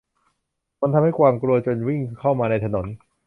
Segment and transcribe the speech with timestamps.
[0.81, 2.85] มันทำให้กวางกลัวจนวิ่งเข้ามาในถนน